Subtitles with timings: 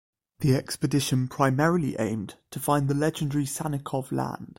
[0.39, 4.49] The expedition primarily aimed to find the legendary Sannikov Land.